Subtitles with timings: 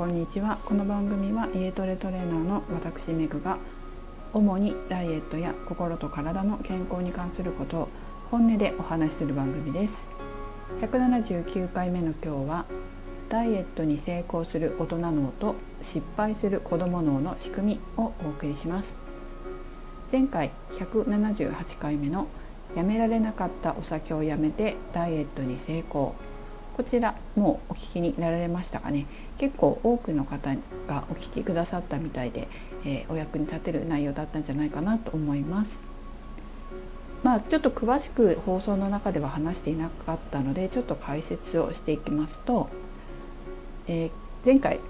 [0.00, 0.56] こんにちは。
[0.64, 3.58] この番組は家トレトレーナーの私メグが
[4.32, 7.88] 主にダイエットや心と体の健康に関することを
[8.30, 10.06] 本音でお話しする番組です。
[10.80, 12.64] 179回目の今日は
[13.28, 18.94] ダイエットに成功する大人脳と失敗する子ども脳の仕組みをお送りします。
[20.10, 22.26] 前回178回目の
[22.74, 26.14] やめられなかったお酒をやめてダイエットに成功
[26.80, 29.04] こちらもうお聞きになられましたかね。
[29.36, 30.56] 結構多くの方
[30.88, 32.48] がお聞きくださったみたいで、
[32.86, 35.78] えー、お役に立てる内容だったんじゃないかなと思います。
[37.22, 42.70] まあちょっと詳しく放送の中では話していなかったのでちょっと解説をしていきますと、
[43.86, 44.10] えー、
[44.46, 44.80] 前回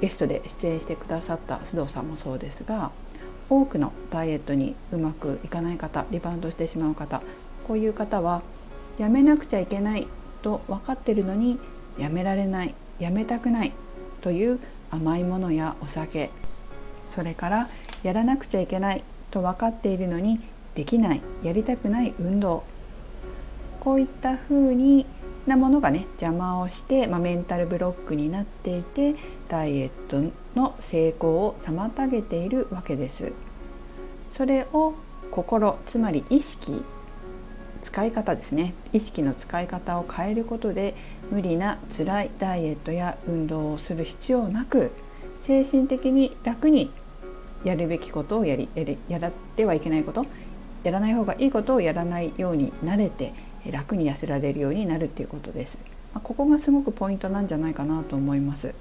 [0.00, 2.90] ゲストで出演してくださった須藤さんもそうですが
[3.48, 7.22] 多くのダイエットにうまくいかない方リバウンドしてしまう方
[7.68, 8.42] こういう方は
[8.98, 10.08] やめなくちゃいけない
[10.42, 11.58] と分かってるのに
[11.98, 13.72] やめられないやめたくない
[14.20, 14.60] という
[14.90, 16.30] 甘いものやお酒
[17.08, 17.68] それから
[18.02, 20.40] やらなくちゃいけないと分かっているのに
[20.74, 22.64] できないやりたくない運動
[23.80, 25.06] こういった風に
[25.46, 29.14] なものがね邪魔をして、まあ、メンタルブロックになっていて
[29.48, 33.32] ダイエットの成功を妨げているわけです。
[34.32, 34.94] それを
[35.30, 36.84] 心つまり意識
[37.82, 40.94] 使い方ですね意識の使い方を変えることで
[41.30, 44.92] 無理な辛いダイエットや運動をする必要なく
[45.42, 46.90] 精神的に楽に
[47.64, 50.26] やるべきことをやりやりやらってはいけないこと
[50.82, 53.34] やらない方がいいことをやらないようになれて
[53.70, 55.78] 楽に痩せられるようになるっていうことです。
[56.22, 58.74] ここがすごくポイントなんじゃないかなと思います。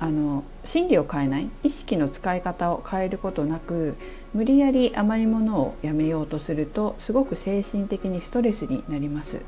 [0.00, 3.96] あの心理を変えない意識の使い方を変えることなく
[4.32, 9.44] 無理やり甘いものをやめようとするとすごく精神的にストレスになります。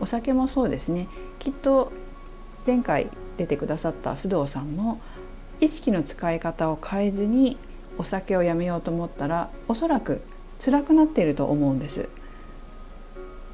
[0.00, 1.08] お酒もそうですね。
[1.38, 1.92] きっと
[2.66, 3.08] 前回
[3.38, 5.00] 出てくださった須藤さんも
[5.60, 7.56] 意識の使い方を変えずに
[7.98, 10.22] お酒をやめようと思ったらおそらく
[10.62, 12.08] 辛くなっていると思うんです。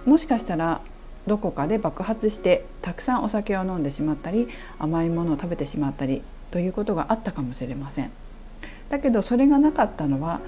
[0.05, 0.81] もしかしたら
[1.27, 4.49] どこかで爆発してたくさんお酒を飲んでしまったり
[4.79, 8.11] 甘いものを食べてしまったりということがあったかもしれません。
[8.89, 10.41] だけどそれがなかったのは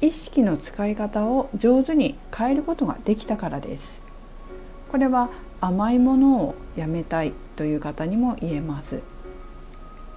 [0.00, 4.00] 意識の使い方を上手に変えることができたからです。
[4.90, 5.30] これは
[5.60, 9.02] 甘いものをやめたいという方にも言えます。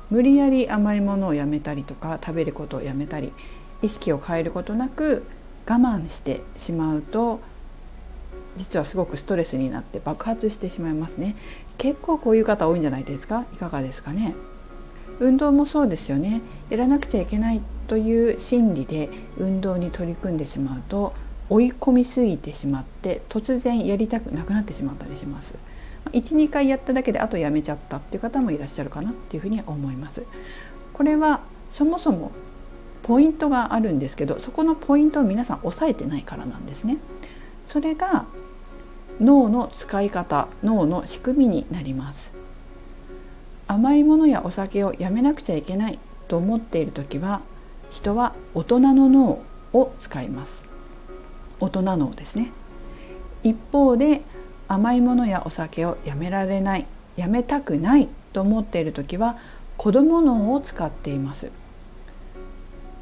[0.10, 3.34] 無理やり甘いものをやめたりとか食べることをやめたり
[3.82, 5.26] 意識を変えることなく
[5.68, 7.42] 我慢してしまうと
[8.56, 11.36] 実はすごくストレスになって爆発してしまいますね
[11.78, 13.46] 結構こういう方多いんじゃないですか？
[13.54, 14.34] いかがですかね？
[15.20, 16.42] 運動もそうですよね。
[16.70, 21.14] やらなくちゃいけないという心理で運動に取り組んでしまうと
[21.50, 25.58] 追い込みすぎてしまって突然やりたくなくなってしまったりします。
[26.12, 30.26] 12回やっただけであとやめちゃったっていう方もいらっしゃるかなっていうふうに思います。
[30.94, 31.42] これは
[31.72, 32.32] そもそも
[33.04, 36.98] ポイントがあるんですけどそこのポイントを皆さん押さえてないからなんですね。
[37.66, 38.26] それが
[39.20, 42.37] 脳の使い方脳の仕組みになります。
[43.68, 47.42] 甘いものやお酒をやめなくちゃいけないと思っている時は
[47.90, 49.40] 人は大人の脳
[49.74, 50.64] を使います。
[51.60, 52.52] 大人脳ですね。
[53.44, 54.22] 一方で
[54.68, 56.86] 甘いものやお酒をやめられない
[57.16, 59.38] やめたくないと思っている時は
[59.78, 61.52] 子供脳を使っています。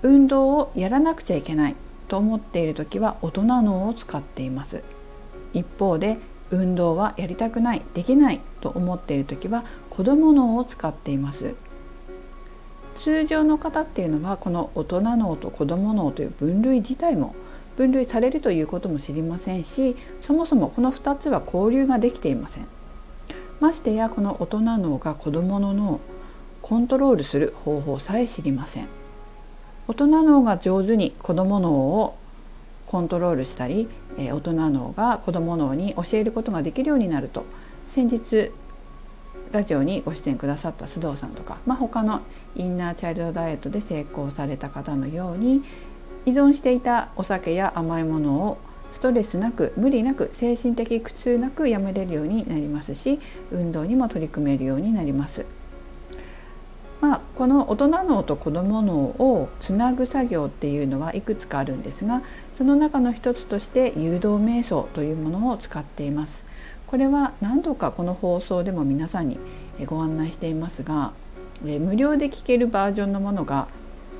[0.02, 1.76] 運動をやらなくちゃいけない
[2.08, 4.84] と思っている時は大人脳を使っています。
[5.54, 6.20] 一方で
[6.52, 11.56] 運動はやりたくないできないと思っている時は子ども脳を使っています。
[12.98, 17.36] 通常の方っていうのはこの大人脳と子ども脳という分類自体も
[17.76, 22.68] 分類されるということも知りませんしそもそもこの2つは交流ができていません。
[23.60, 26.00] ましてやこの大人脳が子どもの脳
[26.62, 28.88] コントロールする方法さえ知りません。
[29.88, 32.16] 大人脳が上手に子ども脳を
[32.88, 33.88] コントロールしたり
[34.18, 37.46] え大人脳が子ども脳に教えることができるようになると
[37.88, 38.52] 先日
[39.52, 42.22] ラジオにご出演くださった須藤さんとか、まあ、他の
[42.56, 45.62] インナーチャイルドダイエットで成功された方のように
[46.26, 48.58] 依存していたお酒や甘いものを
[48.92, 53.20] ストレスなく無理なく精神的苦痛なくやめれるようになりますし
[53.52, 55.46] 運動にも取り組めるようになります。
[57.02, 66.46] まあ、この大人脳と子ども脳をつなぐ作業っていうのはいくつかあるんですがその中の一つとして誘導瞑想というものを使っています。
[66.88, 69.40] これは何度かこの放送でも皆さんに
[69.88, 71.14] ご案内していますが
[71.64, 73.68] 無料で聞けるバージョンのものが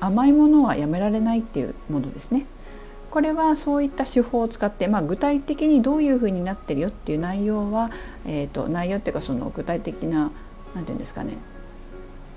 [0.00, 2.46] 甘いものはやめられないっていうものですね。
[3.10, 7.90] これはそういった手法を使って、まあ、具体的にどういうふうになってるよっていう内容は、
[8.26, 10.32] えーと、内容っていうかその具体的な
[10.74, 11.38] 何て言うんですかね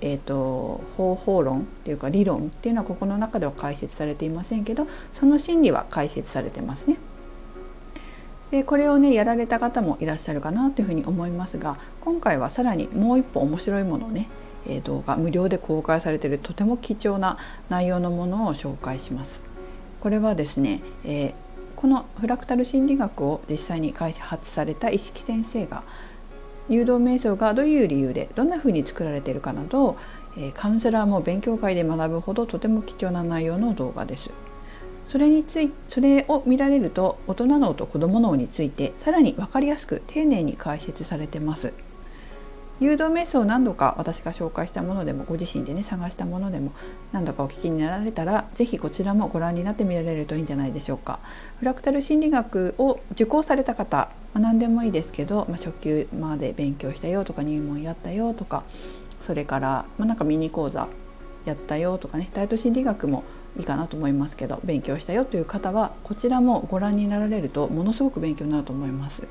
[0.01, 6.97] えーと、方法論っていうか理論っていうのはここの中では解説されていませんけどその心理は解説されてますね。
[8.51, 14.27] でこれをねやられた方もいらっしゃるかなというふうに思いますが今回はさらにもう一歩面白いものをね、
[14.67, 17.37] えー、動画無料で公開されているとても貴重な
[17.69, 19.41] 内容のものを紹介します。
[19.99, 21.33] これはですね、えー、
[21.75, 25.83] このフラクタル心理学を実際に開発された石木先生が
[26.69, 29.97] 誘導瞑想がどういう理由でどんなふうに作られているかなど、
[30.37, 34.29] えカウンセラーも勉強会で学ぶほどとても貴重な内容の動画です。
[35.05, 41.73] それについそれを見られると大人脳と子ども脳についてさらに分かりやすく丁寧に解説されてます。
[42.79, 46.71] 誘導瞑想を何度か私が紹介したものでもご自身でね探したものでも
[47.11, 51.19] 何度かお聞きになられたら是非こちらもご覧になってみられるといいんじゃないでしょうか。
[51.57, 58.63] フラクタル心理学を受講された方、まあ、何でもいいですけど、まあ、初級まで勉強したよとか入門やったよとか
[59.21, 60.87] それから、まあ、なんかミニ講座
[61.45, 63.23] やったよとかねダイエット心理学も
[63.57, 69.27] いいかなと思いますけど勉強したよという方はこちらもご覧になられるとものすごく勉強になると思います。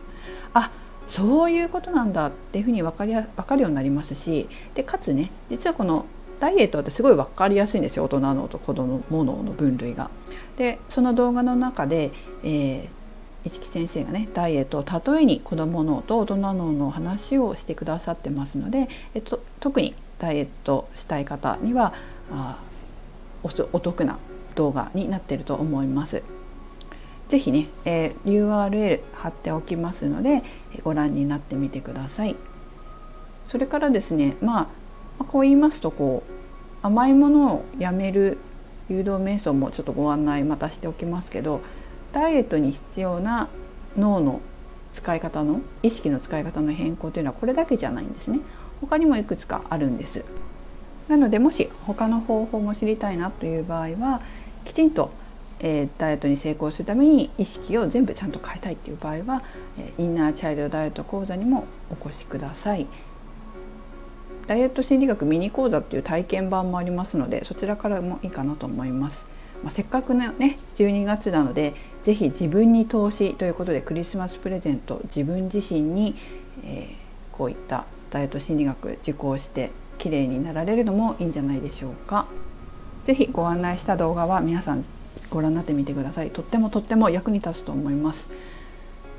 [0.54, 0.70] あ
[1.06, 6.04] そういうことなんだっていうふうに分かりや分かるようになりますしでかつね実はこの
[6.38, 10.10] ダイエットってすごい分かりやすいんですよ大人のと子供のの分類が。
[10.56, 12.10] でその動画の中で、
[12.42, 12.88] えー、
[13.48, 21.94] 市木先生がねダイエットを例えに子ども脳と大人脳の話をしてくださってますので、えっと、特にダイエットしたい方には
[22.30, 22.58] あ
[23.42, 24.18] お得な
[24.54, 26.22] 動画になってると思います。
[27.28, 30.42] ぜひね、えー、URL 貼っておきますので
[30.82, 32.36] ご覧になってみてください。
[33.46, 34.70] それからですね、ま
[35.18, 38.38] あ、こう言いますとこう甘いものをやめる
[38.88, 41.60] 誘導瞑想もちょっとご案内またしておきますけど
[42.12, 43.48] ダイエットに必要な
[43.96, 44.40] 脳の
[44.92, 48.40] 使い方の意識の使い方の変更というのはこれだけじゃないんですね
[48.80, 50.24] 他にもいくつかあるんです
[51.08, 54.20] なのでもし他の方法も知りたいなという場合は
[54.64, 55.10] きちんと
[55.60, 59.42] えー、ダイエットに成功するために意識を全部ちゃんと変えたいっていう場合は、
[59.78, 62.86] え、インナーチャイルドダイエット講座にもお越しください。
[64.46, 69.26] ダイエット心理学ミニ講座っていう体験版もありますのでそちらからもいいかなと思います。
[69.62, 71.74] まあ、せっかくのね12月なので
[72.04, 76.14] 是非自分に投資ということでクリスマスプレゼント自分自身に、
[76.64, 82.26] えー、こういったダイエット心理学受講して綺麗になられるのもいいんじゃないでしょうか。
[83.04, 84.84] ぜひご案内した動画は皆さん
[85.30, 86.30] ご覧になってみてください。
[86.30, 88.32] とってもとっても役に立つと思います。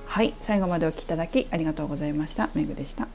[0.06, 2.50] はい最後までお聴きいただきありがとうございました。
[2.56, 3.08] めぐでした。